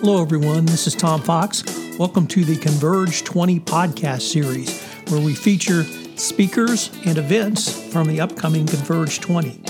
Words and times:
Hello, 0.00 0.22
everyone. 0.22 0.64
This 0.64 0.86
is 0.86 0.94
Tom 0.94 1.20
Fox. 1.20 1.62
Welcome 1.98 2.26
to 2.28 2.42
the 2.42 2.56
Converge 2.56 3.22
20 3.22 3.60
podcast 3.60 4.22
series, 4.22 4.82
where 5.10 5.20
we 5.20 5.34
feature 5.34 5.82
speakers 6.16 6.88
and 7.04 7.18
events 7.18 7.92
from 7.92 8.08
the 8.08 8.18
upcoming 8.18 8.64
Converge 8.64 9.20
20. 9.20 9.60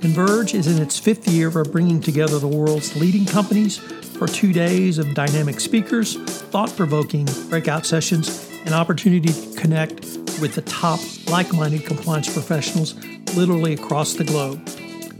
Converge 0.00 0.54
is 0.54 0.66
in 0.66 0.82
its 0.82 0.98
fifth 0.98 1.28
year 1.28 1.48
of 1.48 1.70
bringing 1.70 2.00
together 2.00 2.38
the 2.38 2.48
world's 2.48 2.96
leading 2.96 3.26
companies 3.26 3.76
for 3.76 4.26
two 4.26 4.54
days 4.54 4.96
of 4.96 5.12
dynamic 5.12 5.60
speakers, 5.60 6.16
thought 6.16 6.74
provoking 6.74 7.26
breakout 7.50 7.84
sessions, 7.84 8.50
and 8.64 8.72
opportunity 8.72 9.30
to 9.30 9.60
connect 9.60 10.00
with 10.40 10.54
the 10.54 10.62
top 10.62 11.00
like 11.28 11.52
minded 11.52 11.84
compliance 11.84 12.32
professionals 12.32 12.94
literally 13.36 13.74
across 13.74 14.14
the 14.14 14.24
globe. 14.24 14.64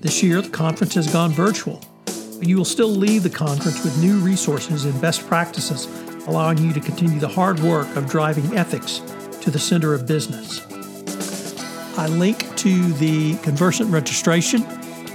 This 0.01 0.23
year, 0.23 0.41
the 0.41 0.49
conference 0.49 0.95
has 0.95 1.13
gone 1.13 1.31
virtual 1.31 1.85
but 2.41 2.49
you 2.49 2.57
will 2.57 2.65
still 2.65 2.89
leave 2.89 3.23
the 3.23 3.29
conference 3.29 3.85
with 3.85 4.01
new 4.01 4.17
resources 4.19 4.87
and 4.87 4.99
best 4.99 5.27
practices, 5.27 5.85
allowing 6.27 6.57
you 6.57 6.73
to 6.73 6.81
continue 6.81 7.21
the 7.21 7.29
hard 7.29 7.61
work 7.61 7.95
of 7.97 8.09
driving 8.09 8.57
ethics 8.57 9.03
to 9.43 9.51
the 9.51 9.59
center 9.59 9.93
of 9.93 10.07
business. 10.07 10.67
I 11.99 12.07
link 12.07 12.57
to 12.57 12.95
the 12.95 13.37
conversant 13.43 13.91
registration 13.91 14.63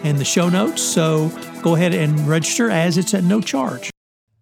and 0.04 0.20
the 0.20 0.24
show 0.24 0.50
notes, 0.50 0.84
so 0.84 1.32
go 1.64 1.74
ahead 1.74 1.96
and 1.96 2.28
register 2.28 2.70
as 2.70 2.96
it's 2.96 3.16
at 3.16 3.24
no 3.24 3.42
charge. 3.42 3.90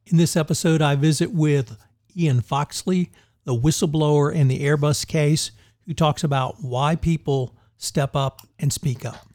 In 0.08 0.18
this 0.18 0.36
episode, 0.36 0.82
I 0.82 0.96
visit 0.96 1.32
with 1.32 1.78
Ian 2.18 2.42
Foxley, 2.42 3.12
the 3.46 3.56
whistleblower 3.56 4.36
in 4.36 4.50
the 4.50 4.60
Airbus 4.60 5.08
case, 5.08 5.52
who 5.86 5.94
talks 5.94 6.22
about 6.22 6.58
why 6.60 6.98
people 6.98 7.56
step 7.78 8.14
up 8.14 8.42
and 8.60 8.74
speak 8.74 9.06
up. 9.06 9.26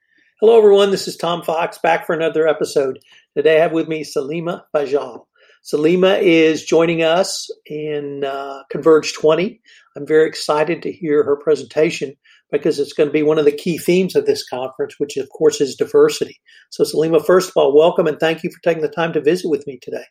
Hello, 0.40 0.56
everyone. 0.56 0.92
This 0.92 1.08
is 1.08 1.16
Tom 1.16 1.42
Fox 1.42 1.78
back 1.78 2.06
for 2.06 2.14
another 2.14 2.46
episode. 2.46 3.00
Today 3.38 3.58
I 3.58 3.62
have 3.62 3.70
with 3.70 3.86
me 3.86 4.02
Salima 4.02 4.62
Bajal. 4.74 5.26
Salima 5.62 6.20
is 6.20 6.64
joining 6.64 7.04
us 7.04 7.48
in 7.66 8.24
uh, 8.24 8.64
Converge 8.68 9.14
20. 9.14 9.60
I'm 9.96 10.04
very 10.04 10.26
excited 10.26 10.82
to 10.82 10.90
hear 10.90 11.22
her 11.22 11.36
presentation 11.36 12.14
because 12.50 12.80
it's 12.80 12.92
going 12.92 13.08
to 13.08 13.12
be 13.12 13.22
one 13.22 13.38
of 13.38 13.44
the 13.44 13.52
key 13.52 13.78
themes 13.78 14.16
of 14.16 14.26
this 14.26 14.44
conference, 14.48 14.96
which 14.98 15.16
of 15.16 15.28
course 15.28 15.60
is 15.60 15.76
diversity. 15.76 16.40
So, 16.70 16.82
Salima, 16.82 17.24
first 17.24 17.50
of 17.50 17.56
all, 17.56 17.76
welcome 17.76 18.08
and 18.08 18.18
thank 18.18 18.42
you 18.42 18.50
for 18.50 18.60
taking 18.64 18.82
the 18.82 18.88
time 18.88 19.12
to 19.12 19.20
visit 19.20 19.48
with 19.48 19.64
me 19.68 19.78
today. 19.80 20.06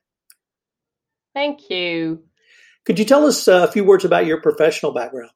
Thank 1.34 1.70
you. 1.70 2.24
Could 2.86 2.98
you 2.98 3.04
tell 3.04 3.26
us 3.26 3.46
uh, 3.50 3.66
a 3.68 3.72
few 3.74 3.84
words 3.84 4.06
about 4.06 4.26
your 4.26 4.40
professional 4.40 4.94
background? 4.94 5.32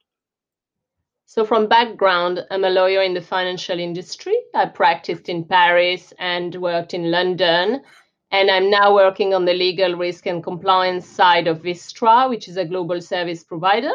So, 1.34 1.46
from 1.46 1.66
background, 1.66 2.44
I'm 2.50 2.64
a 2.64 2.68
lawyer 2.68 3.00
in 3.00 3.14
the 3.14 3.22
financial 3.22 3.80
industry. 3.80 4.36
I 4.54 4.66
practiced 4.66 5.30
in 5.30 5.46
Paris 5.46 6.12
and 6.18 6.54
worked 6.56 6.92
in 6.92 7.10
London. 7.10 7.80
And 8.30 8.50
I'm 8.50 8.68
now 8.68 8.94
working 8.94 9.32
on 9.32 9.46
the 9.46 9.54
legal 9.54 9.94
risk 9.94 10.26
and 10.26 10.44
compliance 10.44 11.08
side 11.08 11.46
of 11.46 11.62
Vistra, 11.62 12.28
which 12.28 12.48
is 12.48 12.58
a 12.58 12.66
global 12.66 13.00
service 13.00 13.44
provider. 13.44 13.94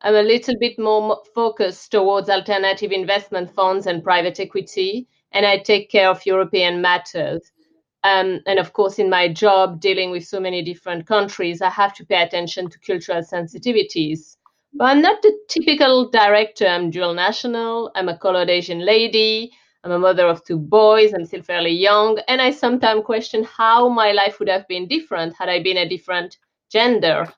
I'm 0.00 0.14
a 0.14 0.22
little 0.22 0.54
bit 0.60 0.78
more 0.78 1.24
focused 1.34 1.90
towards 1.90 2.30
alternative 2.30 2.92
investment 2.92 3.52
funds 3.52 3.88
and 3.88 4.04
private 4.04 4.38
equity, 4.38 5.08
and 5.32 5.44
I 5.44 5.58
take 5.58 5.90
care 5.90 6.08
of 6.08 6.24
European 6.24 6.80
matters. 6.80 7.50
Um, 8.04 8.42
and 8.46 8.60
of 8.60 8.74
course, 8.74 9.00
in 9.00 9.10
my 9.10 9.26
job 9.26 9.80
dealing 9.80 10.12
with 10.12 10.24
so 10.24 10.38
many 10.38 10.62
different 10.62 11.08
countries, 11.08 11.60
I 11.60 11.70
have 11.70 11.94
to 11.94 12.06
pay 12.06 12.22
attention 12.22 12.70
to 12.70 12.78
cultural 12.78 13.22
sensitivities. 13.22 14.36
But 14.76 14.86
I'm 14.86 15.02
not 15.02 15.22
the 15.22 15.32
typical 15.48 16.10
director. 16.10 16.66
I'm 16.66 16.90
dual 16.90 17.14
national. 17.14 17.92
I'm 17.94 18.08
a 18.08 18.18
colored 18.18 18.50
Asian 18.50 18.84
lady. 18.84 19.52
I'm 19.84 19.92
a 19.92 19.98
mother 19.98 20.26
of 20.26 20.44
two 20.44 20.58
boys. 20.58 21.12
I'm 21.12 21.24
still 21.26 21.42
fairly 21.42 21.70
young. 21.70 22.18
And 22.26 22.40
I 22.40 22.50
sometimes 22.50 23.04
question 23.04 23.44
how 23.44 23.88
my 23.88 24.12
life 24.12 24.38
would 24.40 24.48
have 24.48 24.66
been 24.66 24.88
different 24.88 25.36
had 25.38 25.48
I 25.48 25.62
been 25.62 25.76
a 25.76 25.88
different 25.88 26.38
gender. 26.72 27.32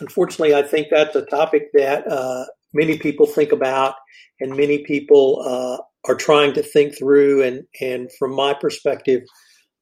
Unfortunately, 0.00 0.54
I 0.54 0.62
think 0.62 0.88
that's 0.90 1.16
a 1.16 1.26
topic 1.26 1.68
that 1.74 2.10
uh, 2.10 2.44
many 2.72 2.98
people 2.98 3.26
think 3.26 3.52
about 3.52 3.96
and 4.40 4.56
many 4.56 4.78
people 4.78 5.42
uh, 5.44 6.10
are 6.10 6.16
trying 6.16 6.54
to 6.54 6.62
think 6.62 6.96
through. 6.96 7.42
And, 7.42 7.64
and 7.80 8.10
from 8.18 8.34
my 8.34 8.54
perspective, 8.54 9.22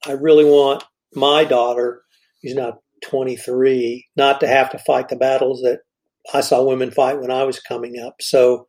I 0.06 0.12
really 0.12 0.44
want 0.44 0.82
my 1.14 1.44
daughter, 1.44 2.02
who's 2.42 2.54
not 2.54 2.78
23 3.02 4.06
not 4.16 4.40
to 4.40 4.46
have 4.46 4.70
to 4.70 4.78
fight 4.78 5.08
the 5.08 5.16
battles 5.16 5.62
that 5.62 5.80
I 6.34 6.40
saw 6.40 6.62
women 6.62 6.90
fight 6.90 7.20
when 7.20 7.30
I 7.30 7.44
was 7.44 7.60
coming 7.60 7.98
up. 7.98 8.16
So, 8.20 8.66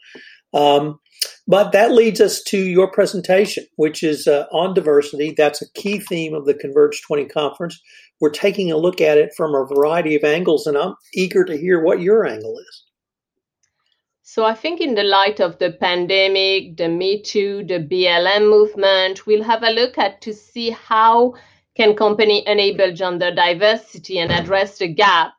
um, 0.53 0.99
but 1.47 1.71
that 1.71 1.91
leads 1.91 2.21
us 2.21 2.41
to 2.43 2.57
your 2.57 2.91
presentation, 2.91 3.65
which 3.75 4.03
is 4.03 4.27
uh, 4.27 4.45
on 4.51 4.73
diversity. 4.73 5.33
That's 5.35 5.61
a 5.61 5.71
key 5.73 5.99
theme 5.99 6.33
of 6.33 6.45
the 6.45 6.53
Converge 6.53 7.01
20 7.01 7.25
conference. 7.25 7.79
We're 8.19 8.29
taking 8.29 8.71
a 8.71 8.77
look 8.77 9.01
at 9.01 9.17
it 9.17 9.31
from 9.35 9.55
a 9.55 9.65
variety 9.65 10.15
of 10.15 10.23
angles, 10.23 10.67
and 10.67 10.77
I'm 10.77 10.95
eager 11.13 11.43
to 11.45 11.57
hear 11.57 11.83
what 11.83 12.01
your 12.01 12.25
angle 12.25 12.57
is. 12.57 12.83
So, 14.23 14.45
I 14.45 14.53
think 14.53 14.79
in 14.79 14.95
the 14.95 15.03
light 15.03 15.41
of 15.41 15.59
the 15.59 15.71
pandemic, 15.71 16.77
the 16.77 16.87
Me 16.87 17.21
Too, 17.21 17.65
the 17.67 17.79
BLM 17.79 18.49
movement, 18.49 19.25
we'll 19.25 19.43
have 19.43 19.63
a 19.63 19.71
look 19.71 19.97
at 19.97 20.21
to 20.21 20.33
see 20.33 20.69
how 20.69 21.33
can 21.75 21.95
company 21.95 22.43
enable 22.47 22.93
gender 22.93 23.33
diversity 23.33 24.19
and 24.19 24.31
address 24.31 24.77
the 24.77 24.87
gap, 24.87 25.33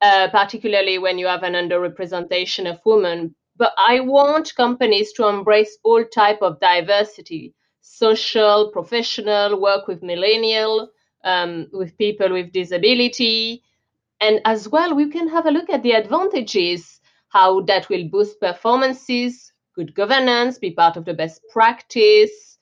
uh, 0.00 0.28
particularly 0.30 0.98
when 0.98 1.18
you 1.18 1.26
have 1.26 1.42
an 1.42 1.54
underrepresentation 1.54 2.68
of 2.70 2.80
women? 2.84 3.34
But 3.56 3.72
I 3.76 4.00
want 4.00 4.54
companies 4.54 5.12
to 5.14 5.26
embrace 5.26 5.78
all 5.84 6.04
type 6.04 6.42
of 6.42 6.60
diversity, 6.60 7.54
social, 7.80 8.70
professional, 8.72 9.60
work 9.60 9.88
with 9.88 10.02
millennial, 10.02 10.90
um, 11.24 11.68
with 11.72 11.96
people 11.98 12.32
with 12.32 12.52
disability. 12.52 13.62
And 14.20 14.40
as 14.44 14.68
well, 14.68 14.94
we 14.94 15.10
can 15.10 15.28
have 15.28 15.46
a 15.46 15.50
look 15.50 15.70
at 15.70 15.82
the 15.82 15.92
advantages, 15.92 17.00
how 17.28 17.60
that 17.62 17.88
will 17.88 18.08
boost 18.08 18.40
performances, 18.40 19.52
good 19.74 19.94
governance, 19.94 20.58
be 20.58 20.72
part 20.72 20.96
of 20.96 21.04
the 21.04 21.14
best 21.14 21.40
practice, 21.52 22.57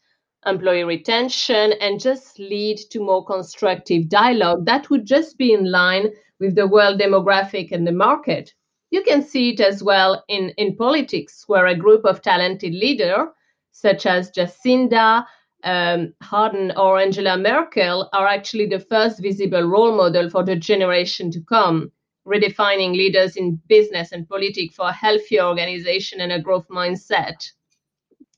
employee 0.46 0.84
retention 0.84 1.72
and 1.80 2.00
just 2.00 2.38
lead 2.38 2.78
to 2.90 3.00
more 3.00 3.24
constructive 3.24 4.08
dialogue 4.08 4.64
that 4.64 4.88
would 4.90 5.04
just 5.04 5.36
be 5.36 5.52
in 5.52 5.70
line 5.70 6.10
with 6.38 6.54
the 6.54 6.66
world 6.66 7.00
demographic 7.00 7.72
and 7.72 7.86
the 7.86 7.92
market. 7.92 8.52
You 8.90 9.02
can 9.02 9.22
see 9.22 9.50
it 9.50 9.60
as 9.60 9.82
well 9.82 10.24
in, 10.28 10.50
in 10.56 10.76
politics, 10.76 11.44
where 11.46 11.66
a 11.66 11.74
group 11.74 12.04
of 12.04 12.22
talented 12.22 12.72
leaders, 12.72 13.28
such 13.72 14.06
as 14.06 14.30
Jacinda 14.30 15.26
um, 15.64 16.14
Ardern 16.22 16.76
or 16.76 17.00
Angela 17.00 17.36
Merkel, 17.36 18.08
are 18.12 18.26
actually 18.26 18.66
the 18.66 18.78
first 18.78 19.20
visible 19.20 19.62
role 19.62 19.96
model 19.96 20.30
for 20.30 20.44
the 20.44 20.56
generation 20.56 21.30
to 21.32 21.40
come, 21.40 21.90
redefining 22.26 22.92
leaders 22.92 23.36
in 23.36 23.60
business 23.68 24.12
and 24.12 24.28
politics 24.28 24.76
for 24.76 24.88
a 24.88 24.92
healthier 24.92 25.42
organization 25.42 26.20
and 26.20 26.32
a 26.32 26.40
growth 26.40 26.68
mindset. 26.68 27.50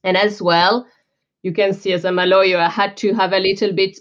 And 0.04 0.16
as 0.16 0.40
well, 0.40 0.86
you 1.43 1.53
can 1.53 1.72
see 1.72 1.93
as 1.93 2.04
I'm 2.04 2.19
a 2.19 2.26
lawyer, 2.26 2.59
I 2.59 2.69
had 2.69 2.97
to 2.99 3.15
have 3.15 3.32
a 3.32 3.38
little 3.38 3.72
bit 3.72 3.99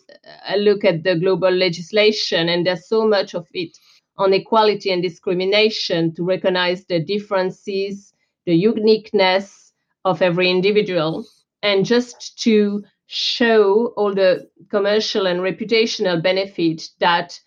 a 0.50 0.58
look 0.58 0.84
at 0.84 1.03
the 1.03 1.16
global 1.16 1.52
legislation, 1.52 2.50
and 2.50 2.66
there's 2.66 2.88
so 2.88 3.08
much 3.08 3.36
of 3.36 3.48
it 3.53 3.78
on 4.18 4.34
equality 4.34 4.92
and 4.92 5.03
discrimination 5.03 6.14
to 6.16 6.24
recognize 6.24 6.86
the 6.86 7.00
differences, 7.00 8.14
the 8.46 8.56
uniqueness 8.56 9.74
of 10.06 10.22
every 10.22 10.50
individual, 10.50 11.25
and 11.62 11.86
just 11.86 12.40
to 12.40 12.84
show 13.06 13.94
all 13.96 14.14
the 14.14 14.50
commercial 14.69 15.28
and 15.28 15.42
reputational 15.42 16.22
benefit 16.22 16.90
that 17.00 17.40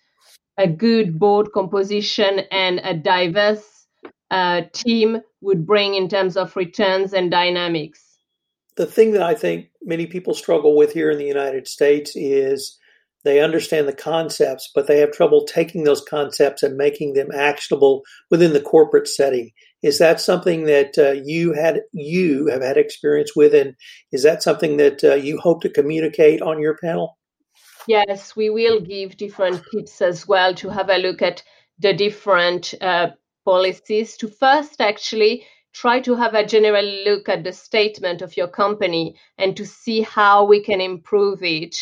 a 0.57 0.67
good 0.67 1.19
board 1.19 1.51
composition 1.53 2.39
and 2.51 2.79
a 2.83 2.93
diverse 2.93 3.87
uh, 4.31 4.61
team 4.73 5.21
would 5.41 5.65
bring 5.65 5.95
in 5.95 6.07
terms 6.07 6.37
of 6.37 6.55
returns 6.55 7.13
and 7.13 7.29
dynamics 7.29 8.10
the 8.77 8.85
thing 8.85 9.11
that 9.13 9.23
I 9.23 9.35
think 9.35 9.67
many 9.81 10.07
people 10.07 10.33
struggle 10.33 10.75
with 10.75 10.93
here 10.93 11.11
in 11.11 11.17
the 11.17 11.25
United 11.25 11.67
States 11.67 12.13
is 12.15 12.77
they 13.23 13.39
understand 13.39 13.87
the 13.87 13.93
concepts, 13.93 14.71
but 14.73 14.87
they 14.87 14.99
have 14.99 15.11
trouble 15.11 15.45
taking 15.45 15.83
those 15.83 16.03
concepts 16.03 16.63
and 16.63 16.75
making 16.75 17.13
them 17.13 17.29
actionable 17.31 18.01
within 18.31 18.53
the 18.53 18.61
corporate 18.61 19.07
setting. 19.07 19.51
Is 19.83 19.99
that 19.99 20.19
something 20.19 20.65
that 20.65 20.97
uh, 20.97 21.21
you 21.23 21.53
had 21.53 21.81
you 21.91 22.47
have 22.47 22.61
had 22.61 22.77
experience 22.77 23.35
with, 23.35 23.53
and 23.53 23.75
is 24.11 24.23
that 24.23 24.43
something 24.43 24.77
that 24.77 25.03
uh, 25.03 25.15
you 25.15 25.39
hope 25.39 25.61
to 25.61 25.69
communicate 25.69 26.41
on 26.41 26.61
your 26.61 26.77
panel? 26.77 27.17
Yes, 27.87 28.35
we 28.35 28.49
will 28.49 28.79
give 28.79 29.17
different 29.17 29.61
tips 29.71 30.01
as 30.01 30.27
well 30.27 30.53
to 30.55 30.69
have 30.69 30.89
a 30.89 30.97
look 30.97 31.21
at 31.21 31.43
the 31.79 31.93
different 31.93 32.73
uh, 32.79 33.09
policies 33.43 34.17
to 34.17 34.27
first 34.27 34.81
actually 34.81 35.45
try 35.73 35.99
to 36.01 36.15
have 36.15 36.33
a 36.33 36.45
general 36.45 36.85
look 37.05 37.29
at 37.29 37.43
the 37.43 37.53
statement 37.53 38.21
of 38.21 38.35
your 38.35 38.47
company 38.47 39.15
and 39.37 39.55
to 39.57 39.65
see 39.65 40.01
how 40.01 40.45
we 40.45 40.61
can 40.61 40.81
improve 40.81 41.43
it 41.43 41.75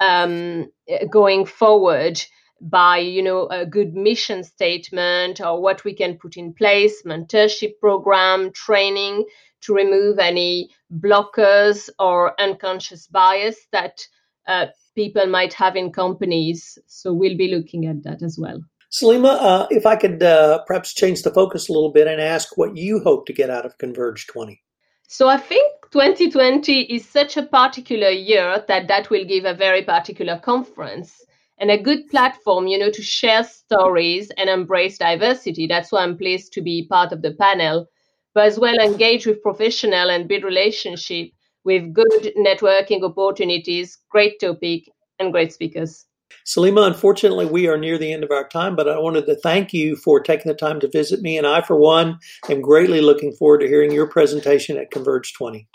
um, 0.00 0.70
going 1.10 1.46
forward 1.46 2.20
by 2.60 2.98
you 2.98 3.22
know 3.22 3.46
a 3.48 3.64
good 3.64 3.94
mission 3.94 4.42
statement 4.42 5.40
or 5.40 5.62
what 5.62 5.84
we 5.84 5.94
can 5.94 6.18
put 6.18 6.36
in 6.36 6.52
place 6.52 7.04
mentorship 7.04 7.78
program 7.80 8.50
training 8.52 9.24
to 9.60 9.74
remove 9.74 10.18
any 10.18 10.68
blockers 10.92 11.88
or 11.98 12.40
unconscious 12.40 13.06
bias 13.06 13.66
that 13.72 14.00
uh, 14.46 14.66
people 14.94 15.26
might 15.26 15.52
have 15.52 15.76
in 15.76 15.92
companies. 15.92 16.78
So 16.86 17.12
we'll 17.12 17.36
be 17.36 17.54
looking 17.54 17.86
at 17.86 18.02
that 18.04 18.22
as 18.22 18.38
well. 18.38 18.60
Salima, 18.90 19.36
uh, 19.38 19.66
if 19.70 19.84
I 19.84 19.96
could 19.96 20.22
uh, 20.22 20.62
perhaps 20.66 20.94
change 20.94 21.22
the 21.22 21.30
focus 21.30 21.68
a 21.68 21.72
little 21.72 21.92
bit 21.92 22.06
and 22.06 22.20
ask 22.20 22.56
what 22.56 22.76
you 22.76 23.00
hope 23.00 23.26
to 23.26 23.32
get 23.32 23.50
out 23.50 23.66
of 23.66 23.76
Converge 23.76 24.26
20. 24.28 24.62
So 25.06 25.28
I 25.28 25.36
think 25.36 25.72
2020 25.90 26.82
is 26.82 27.06
such 27.06 27.36
a 27.36 27.42
particular 27.42 28.10
year 28.10 28.64
that 28.66 28.88
that 28.88 29.10
will 29.10 29.24
give 29.24 29.44
a 29.44 29.54
very 29.54 29.82
particular 29.82 30.38
conference 30.38 31.24
and 31.58 31.70
a 31.70 31.82
good 31.82 32.08
platform, 32.08 32.66
you 32.66 32.78
know, 32.78 32.90
to 32.90 33.02
share 33.02 33.44
stories 33.44 34.30
and 34.36 34.48
embrace 34.48 34.98
diversity. 34.98 35.66
That's 35.66 35.92
why 35.92 36.02
I'm 36.02 36.16
pleased 36.16 36.52
to 36.54 36.62
be 36.62 36.86
part 36.88 37.12
of 37.12 37.22
the 37.22 37.34
panel, 37.34 37.88
but 38.34 38.46
as 38.46 38.58
well 38.58 38.76
engage 38.78 39.26
with 39.26 39.42
professional 39.42 40.10
and 40.10 40.28
build 40.28 40.44
relationship 40.44 41.30
with 41.64 41.92
good 41.92 42.32
networking 42.38 43.02
opportunities, 43.02 43.98
great 44.10 44.40
topic, 44.40 44.88
and 45.18 45.32
great 45.32 45.52
speakers. 45.52 46.06
Salima, 46.48 46.86
unfortunately, 46.86 47.44
we 47.44 47.68
are 47.68 47.76
near 47.76 47.98
the 47.98 48.10
end 48.10 48.24
of 48.24 48.30
our 48.30 48.48
time, 48.48 48.74
but 48.74 48.88
I 48.88 48.98
wanted 48.98 49.26
to 49.26 49.34
thank 49.34 49.74
you 49.74 49.96
for 49.96 50.18
taking 50.18 50.50
the 50.50 50.56
time 50.56 50.80
to 50.80 50.88
visit 50.88 51.20
me. 51.20 51.36
And 51.36 51.46
I, 51.46 51.60
for 51.60 51.76
one, 51.76 52.20
am 52.48 52.62
greatly 52.62 53.02
looking 53.02 53.34
forward 53.34 53.58
to 53.58 53.68
hearing 53.68 53.92
your 53.92 54.06
presentation 54.06 54.78
at 54.78 54.90
Converge 54.90 55.34
20. 55.34 55.68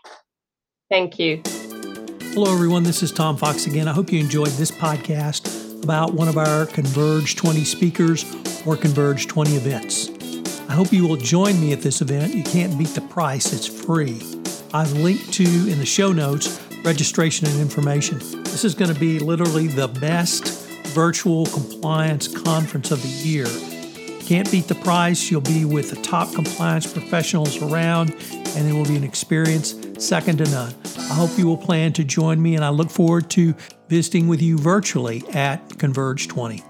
Thank 0.90 1.20
you. 1.20 1.44
Hello, 2.34 2.52
everyone. 2.52 2.82
This 2.82 3.04
is 3.04 3.12
Tom 3.12 3.38
Fox 3.38 3.68
again. 3.68 3.88
I 3.88 3.92
hope 3.92 4.12
you 4.12 4.20
enjoyed 4.20 4.50
this 4.54 4.72
podcast 4.72 5.84
about 5.84 6.16
one 6.16 6.28
of 6.28 6.40
our 6.40 6.66
Converge 6.66 7.36
20 7.36 7.64
speakers 7.66 8.26
or 8.66 8.76
Converge 8.76 9.28
20 9.28 9.52
events. 9.52 10.10
I 10.68 10.74
hope 10.74 10.92
you 10.92 11.08
will 11.08 11.18
join 11.18 11.62
me 11.62 11.72
at 11.74 11.82
this 11.82 12.02
event. 12.02 12.34
You 12.34 12.42
can't 12.42 12.76
beat 12.80 12.96
the 12.96 13.02
price, 13.02 13.54
it's 13.54 13.68
free. 13.68 14.20
I've 14.74 14.92
linked 14.94 15.32
to 15.34 15.44
in 15.44 15.78
the 15.78 15.86
show 15.86 16.12
notes 16.12 16.60
registration 16.84 17.48
and 17.48 17.62
information. 17.62 18.18
This 18.44 18.66
is 18.66 18.76
going 18.76 18.92
to 18.94 19.00
be 19.00 19.20
literally 19.20 19.68
the 19.68 19.88
best 19.88 20.63
virtual 20.94 21.46
compliance 21.48 22.28
conference 22.28 22.92
of 22.92 23.02
the 23.02 23.08
year. 23.08 23.48
Can't 24.22 24.50
beat 24.52 24.68
the 24.68 24.76
price. 24.76 25.30
You'll 25.30 25.42
be 25.42 25.66
with 25.66 25.90
the 25.90 26.02
top 26.02 26.34
compliance 26.34 26.92
professionals 26.92 27.62
around, 27.62 28.16
and 28.56 28.68
it 28.68 28.74
will 28.74 28.86
be 28.86 28.96
an 28.96 29.04
experience 29.04 29.76
second 29.98 30.38
to 30.38 30.46
none. 30.46 30.74
I 30.98 31.16
hope 31.16 31.38
you 31.38 31.48
will 31.48 31.58
plan 31.58 31.94
to 31.94 32.04
join 32.04 32.42
me, 32.42 32.56
and 32.56 32.64
I 32.64 32.70
look 32.70 32.90
forward 32.90 33.30
to 33.32 33.54
visiting 33.90 34.28
with 34.28 34.42
you 34.42 34.58
virtually 34.58 35.24
at 35.34 35.78
Converge 35.78 36.28
20. 36.28 36.64